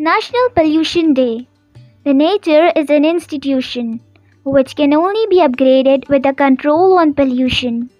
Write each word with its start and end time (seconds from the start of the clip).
National 0.00 0.48
Pollution 0.54 1.12
Day. 1.12 1.48
The 2.04 2.14
nature 2.14 2.70
is 2.76 2.88
an 2.88 3.04
institution 3.04 3.98
which 4.44 4.76
can 4.76 4.94
only 4.94 5.26
be 5.28 5.40
upgraded 5.40 6.08
with 6.08 6.24
a 6.24 6.32
control 6.32 6.96
on 6.96 7.14
pollution. 7.14 7.90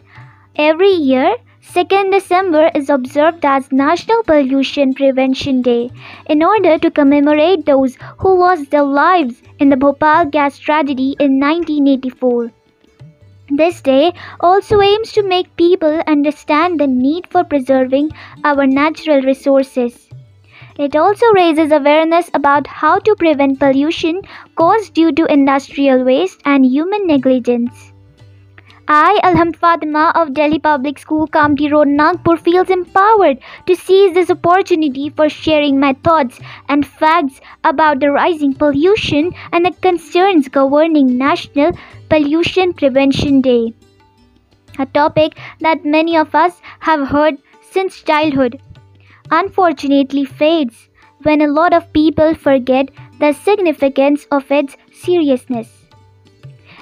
Every 0.55 0.93
year, 0.93 1.35
2nd 1.61 2.13
December 2.13 2.71
is 2.73 2.89
observed 2.89 3.45
as 3.45 3.73
National 3.73 4.23
Pollution 4.23 4.95
Prevention 4.95 5.61
Day 5.61 5.91
in 6.27 6.45
order 6.45 6.79
to 6.79 6.89
commemorate 6.89 7.67
those 7.67 7.97
who 8.19 8.39
lost 8.39 8.71
their 8.71 8.85
lives 8.85 9.43
in 9.59 9.69
the 9.69 9.77
Bhopal 9.77 10.27
gas 10.27 10.57
tragedy 10.57 11.17
in 11.19 11.41
1984. 11.41 12.53
This 13.51 13.81
day 13.83 14.13
also 14.39 14.81
aims 14.81 15.11
to 15.15 15.25
make 15.25 15.57
people 15.57 16.01
understand 16.07 16.79
the 16.79 16.87
need 16.87 17.27
for 17.27 17.43
preserving 17.43 18.13
our 18.45 18.69
natural 18.69 19.21
resources. 19.23 20.09
It 20.79 20.95
also 20.95 21.27
raises 21.35 21.73
awareness 21.73 22.31
about 22.35 22.69
how 22.69 23.01
to 23.01 23.15
prevent 23.17 23.59
pollution 23.59 24.23
caused 24.55 24.95
due 24.95 25.11
to 25.11 25.25
industrial 25.27 26.05
waste 26.05 26.41
and 26.45 26.65
human 26.65 27.05
negligence. 27.05 27.93
I, 28.87 29.21
Alham 29.25 29.55
Fatima 29.57 30.13
of 30.15 30.35
Delhi 30.35 30.61
Public 30.61 31.01
School, 31.01 31.27
Kamptee 31.27 31.71
Road, 31.73 31.89
Nagpur, 31.89 32.37
feels 32.37 32.71
empowered 32.71 33.39
to 33.67 33.75
seize 33.75 34.15
this 34.15 34.31
opportunity 34.31 35.11
for 35.11 35.29
sharing 35.29 35.81
my 35.81 35.95
thoughts 36.05 36.39
and 36.69 36.87
facts 36.87 37.41
about 37.65 37.99
the 37.99 38.13
rising 38.13 38.55
pollution 38.55 39.33
and 39.53 39.67
the 39.67 39.73
concerns 39.83 40.49
governing 40.49 41.19
National 41.19 41.73
Pollution 42.09 42.73
Prevention 42.73 43.41
Day. 43.41 43.75
A 44.79 44.87
topic 44.87 45.37
that 45.61 45.85
many 45.85 46.17
of 46.17 46.35
us 46.37 46.63
have 46.79 47.09
heard 47.09 47.37
since 47.73 48.01
childhood 48.03 48.63
unfortunately 49.31 50.25
fades 50.25 50.89
when 51.23 51.41
a 51.41 51.49
lot 51.49 51.73
of 51.75 51.93
people 51.93 52.35
forget 52.35 52.91
the 53.19 53.33
significance 53.33 54.27
of 54.31 54.51
its 54.51 54.77
seriousness. 54.93 55.69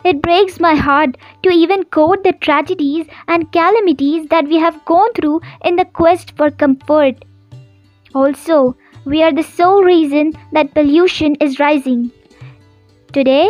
It 0.05 0.22
breaks 0.22 0.61
my 0.61 0.74
heart 0.74 1.17
to 1.42 1.50
even 1.50 1.84
quote 1.84 2.22
the 2.22 2.33
tragedies 2.33 3.06
and 3.28 3.50
calamities 3.50 4.28
that 4.28 4.47
we 4.47 4.56
have 4.58 4.84
gone 4.84 5.12
through 5.14 5.41
in 5.64 5.77
the 5.77 5.84
quest 5.84 6.36
for 6.36 6.50
comfort. 6.50 7.24
Also, 8.14 8.77
we 9.05 9.22
are 9.22 9.33
the 9.33 9.42
sole 9.42 9.83
reason 9.83 10.33
that 10.52 10.74
pollution 10.74 11.34
is 11.36 11.58
rising. 11.58 12.11
Today, 13.12 13.48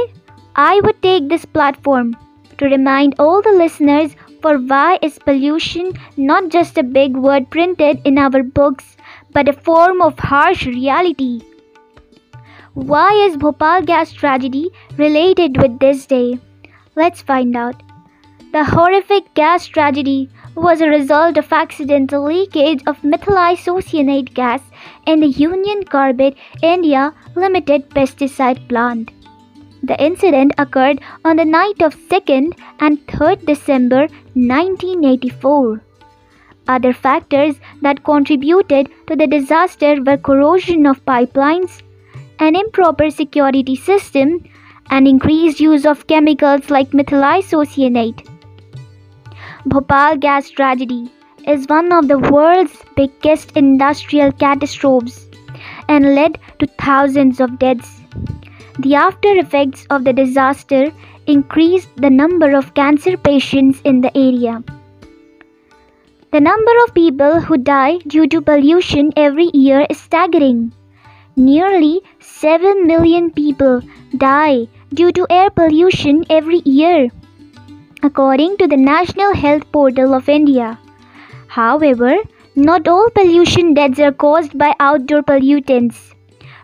I 0.54 0.80
would 0.80 1.02
take 1.02 1.28
this 1.28 1.44
platform 1.44 2.16
to 2.58 2.66
remind 2.66 3.16
all 3.18 3.42
the 3.42 3.52
listeners 3.52 4.16
for 4.46 4.58
why 4.70 4.96
is 5.02 5.18
pollution 5.26 5.86
not 6.16 6.50
just 6.50 6.78
a 6.78 6.82
big 6.96 7.16
word 7.22 7.46
printed 7.54 8.00
in 8.04 8.16
our 8.24 8.42
books, 8.58 8.96
but 9.32 9.48
a 9.48 9.60
form 9.68 10.00
of 10.00 10.20
harsh 10.20 10.66
reality? 10.66 11.40
Why 12.74 13.08
is 13.24 13.36
Bhopal 13.36 13.82
gas 13.82 14.12
tragedy 14.12 14.70
related 14.96 15.60
with 15.60 15.80
this 15.80 16.06
day? 16.06 16.38
Let's 16.94 17.22
find 17.22 17.56
out. 17.56 17.82
The 18.52 18.62
horrific 18.62 19.34
gas 19.34 19.66
tragedy 19.66 20.30
was 20.54 20.80
a 20.80 20.94
result 20.94 21.38
of 21.38 21.52
accidental 21.52 22.24
leakage 22.26 22.84
of 22.86 23.02
methyl 23.02 23.42
isocyanate 23.48 24.32
gas 24.32 24.62
in 25.06 25.18
the 25.18 25.34
Union 25.42 25.82
Carbide 25.82 26.36
India 26.62 27.12
Limited 27.34 27.90
pesticide 27.90 28.68
plant. 28.68 29.15
The 29.82 30.02
incident 30.02 30.52
occurred 30.58 31.00
on 31.24 31.36
the 31.36 31.44
night 31.44 31.82
of 31.82 31.94
2nd 31.94 32.58
and 32.80 32.98
3rd 33.06 33.46
December 33.46 34.08
1984. 34.34 35.82
Other 36.68 36.92
factors 36.92 37.60
that 37.82 38.02
contributed 38.02 38.88
to 39.06 39.16
the 39.16 39.26
disaster 39.26 40.02
were 40.02 40.16
corrosion 40.16 40.86
of 40.86 41.04
pipelines, 41.04 41.82
an 42.40 42.56
improper 42.56 43.10
security 43.10 43.76
system, 43.76 44.42
and 44.90 45.06
increased 45.06 45.60
use 45.60 45.86
of 45.86 46.06
chemicals 46.06 46.70
like 46.70 46.92
methyl 46.92 47.22
isocyanate. 47.22 48.26
Bhopal 49.66 50.16
gas 50.16 50.50
tragedy 50.50 51.10
is 51.46 51.66
one 51.68 51.92
of 51.92 52.08
the 52.08 52.18
world's 52.18 52.84
biggest 52.96 53.56
industrial 53.56 54.32
catastrophes 54.32 55.28
and 55.88 56.14
led 56.14 56.38
to 56.58 56.66
thousands 56.78 57.40
of 57.40 57.58
deaths. 57.58 58.00
The 58.78 58.94
after 58.94 59.30
effects 59.38 59.86
of 59.88 60.04
the 60.04 60.12
disaster 60.12 60.92
increased 61.26 61.88
the 61.96 62.10
number 62.10 62.54
of 62.54 62.74
cancer 62.74 63.16
patients 63.16 63.80
in 63.84 64.02
the 64.02 64.16
area. 64.16 64.62
The 66.30 66.40
number 66.40 66.72
of 66.84 66.92
people 66.92 67.40
who 67.40 67.56
die 67.56 67.98
due 68.06 68.26
to 68.28 68.42
pollution 68.42 69.12
every 69.16 69.50
year 69.54 69.86
is 69.88 69.98
staggering. 69.98 70.72
Nearly 71.36 72.02
7 72.20 72.86
million 72.86 73.30
people 73.30 73.80
die 74.16 74.68
due 74.92 75.12
to 75.12 75.26
air 75.30 75.48
pollution 75.50 76.24
every 76.28 76.60
year, 76.64 77.08
according 78.02 78.58
to 78.58 78.66
the 78.66 78.76
National 78.76 79.34
Health 79.34 79.70
Portal 79.72 80.12
of 80.14 80.28
India. 80.28 80.78
However, 81.48 82.16
not 82.54 82.88
all 82.88 83.08
pollution 83.10 83.72
deaths 83.72 83.98
are 84.00 84.12
caused 84.12 84.58
by 84.58 84.74
outdoor 84.80 85.22
pollutants. 85.22 86.15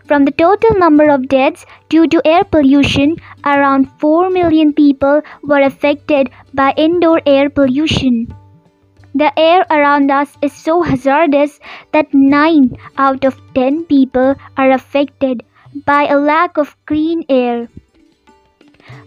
From 0.05 0.25
the 0.25 0.31
total 0.31 0.77
number 0.77 1.09
of 1.09 1.27
deaths 1.29 1.65
due 1.89 2.07
to 2.07 2.21
air 2.25 2.43
pollution, 2.43 3.15
around 3.45 3.89
4 3.99 4.29
million 4.29 4.73
people 4.73 5.21
were 5.43 5.61
affected 5.61 6.29
by 6.53 6.73
indoor 6.75 7.21
air 7.25 7.49
pollution. 7.49 8.27
The 9.15 9.31
air 9.39 9.65
around 9.69 10.11
us 10.11 10.37
is 10.41 10.51
so 10.51 10.81
hazardous 10.81 11.59
that 11.91 12.13
9 12.13 12.75
out 12.97 13.23
of 13.23 13.39
10 13.53 13.85
people 13.85 14.35
are 14.57 14.71
affected 14.71 15.43
by 15.85 16.07
a 16.07 16.17
lack 16.17 16.57
of 16.57 16.75
clean 16.85 17.23
air. 17.29 17.69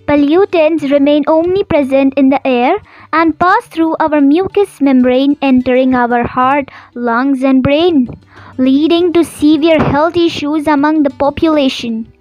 Pollutants 0.06 0.90
remain 0.90 1.24
omnipresent 1.26 2.14
in 2.14 2.28
the 2.28 2.46
air 2.46 2.76
and 3.12 3.38
pass 3.38 3.66
through 3.66 3.96
our 3.98 4.20
mucous 4.20 4.80
membrane, 4.80 5.36
entering 5.42 5.94
our 5.94 6.24
heart, 6.24 6.70
lungs, 6.94 7.42
and 7.42 7.62
brain, 7.62 8.08
leading 8.56 9.12
to 9.12 9.24
severe 9.24 9.80
health 9.80 10.16
issues 10.16 10.66
among 10.66 11.02
the 11.02 11.10
population. 11.10 12.12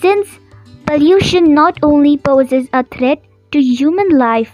Since 0.00 0.38
pollution 0.86 1.54
not 1.54 1.78
only 1.82 2.16
poses 2.16 2.68
a 2.72 2.84
threat 2.84 3.22
to 3.52 3.60
human 3.60 4.10
life, 4.10 4.52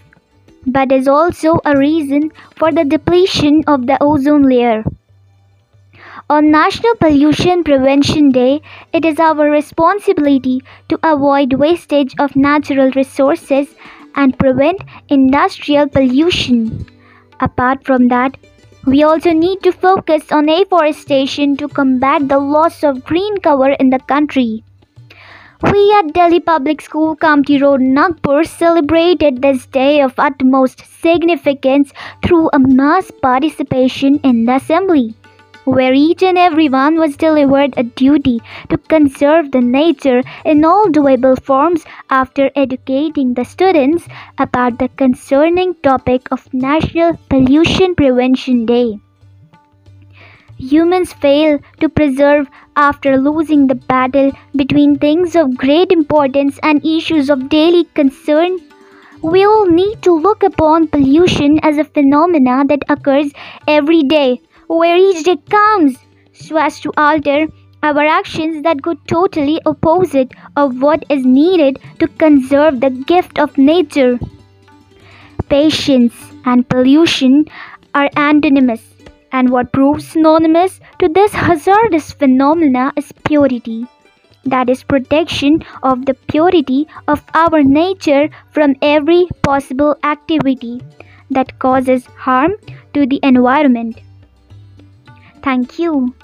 but 0.67 0.93
is 0.93 1.09
also 1.09 1.59
a 1.65 1.77
reason 1.77 2.31
for 2.56 2.73
the 2.73 2.85
depletion 2.85 3.65
of 3.67 3.87
the 3.87 3.99
ozone 4.01 4.49
layer. 4.49 4.85
On 6.31 6.51
National 6.51 6.95
Pollution 6.95 7.62
Prevention 7.62 8.31
Day, 8.31 8.62
it 8.95 9.05
is 9.05 9.21
our 9.21 9.51
responsibility 9.51 10.62
to 10.89 10.99
avoid 11.03 11.53
wastage 11.53 12.15
of 12.19 12.35
natural 12.35 12.91
resources 12.93 13.75
and 14.15 14.39
prevent 14.39 14.81
industrial 15.11 15.87
pollution. 15.87 16.87
Apart 17.41 17.85
from 17.85 18.09
that, 18.09 18.39
we 18.87 19.03
also 19.03 19.33
need 19.33 19.62
to 19.65 19.71
focus 19.71 20.33
on 20.33 20.49
afforestation 20.49 21.59
to 21.59 21.69
combat 21.69 22.27
the 22.27 22.39
loss 22.39 22.83
of 22.83 23.05
green 23.05 23.37
cover 23.43 23.73
in 23.73 23.91
the 23.91 23.99
country. 23.99 24.65
We 25.62 25.93
at 25.99 26.15
Delhi 26.15 26.41
Public 26.41 26.81
School, 26.81 27.17
Kamptee 27.17 27.61
Road, 27.61 27.83
Nagpur 27.83 28.45
celebrated 28.45 29.43
this 29.43 29.67
day 29.67 30.01
of 30.01 30.15
utmost 30.17 30.87
significance 31.03 31.93
through 32.25 32.49
a 32.55 32.59
mass 32.59 33.11
participation 33.11 34.21
in 34.21 34.47
the 34.47 34.55
assembly 34.55 35.15
where 35.65 35.95
each 35.95 36.23
and 36.23 36.39
everyone 36.39 36.97
was 36.99 37.17
delivered 37.17 37.75
a 37.77 37.83
duty 37.83 38.41
to 38.69 38.79
conserve 38.79 39.51
the 39.51 39.61
nature 39.61 40.23
in 40.45 40.65
all 40.65 40.87
doable 40.87 41.41
forms 41.43 41.85
after 42.11 42.51
educating 42.55 43.35
the 43.35 43.45
students 43.45 44.07
about 44.39 44.79
the 44.79 44.89
concerning 44.97 45.75
topic 45.83 46.29
of 46.31 46.53
National 46.53 47.17
Pollution 47.29 47.95
Prevention 47.95 48.67
Day. 48.67 48.99
Humans 50.59 51.13
fail 51.15 51.59
to 51.81 51.89
preserve 51.89 52.49
after 52.77 53.17
losing 53.17 53.67
the 53.67 53.75
battle 53.75 54.31
between 54.55 54.99
things 54.99 55.35
of 55.35 55.56
great 55.56 55.91
importance 55.91 56.59
and 56.62 56.85
issues 56.85 57.29
of 57.31 57.49
daily 57.49 57.85
concern 57.94 58.59
we 59.23 59.43
all 59.43 59.67
need 59.67 60.03
to 60.03 60.12
look 60.12 60.43
upon 60.43 60.87
pollution 60.87 61.59
as 61.62 61.79
a 61.79 61.85
phenomena 61.85 62.62
that 62.69 62.83
occurs 62.91 63.33
every 63.67 64.03
day 64.03 64.38
where 64.66 64.96
each 64.96 65.25
day 65.25 65.37
comes 65.49 65.99
so 66.32 66.56
as 66.56 66.81
to 66.81 66.93
alter 66.96 67.46
our 67.82 68.05
actions 68.05 68.62
that 68.62 68.81
go 68.81 68.94
totally 69.06 69.61
opposite 69.66 70.32
of 70.56 70.81
what 70.81 71.05
is 71.11 71.25
needed 71.25 71.78
to 71.99 72.08
conserve 72.08 72.81
the 72.81 72.90
gift 72.90 73.38
of 73.38 73.58
nature. 73.58 74.19
Patience 75.49 76.14
and 76.46 76.69
pollution 76.69 77.44
are 77.94 78.08
antonymous, 78.16 78.82
and 79.32 79.50
what 79.50 79.72
proves 79.72 80.08
synonymous 80.08 80.81
to 80.99 81.08
this 81.08 81.32
hazardous 81.32 82.12
phenomena 82.12 82.93
is 82.96 83.12
purity. 83.25 83.87
That 84.44 84.70
is 84.70 84.82
protection 84.82 85.62
of 85.82 86.06
the 86.06 86.14
purity 86.14 86.87
of 87.08 87.22
our 87.34 87.62
nature 87.62 88.31
from 88.50 88.76
every 88.81 89.26
possible 89.43 89.96
activity 90.05 90.81
that 91.31 91.58
causes 91.58 92.06
harm 92.06 92.52
to 92.94 93.06
the 93.06 93.20
environment. 93.22 94.00
Thank 95.44 95.79
you. 95.79 96.14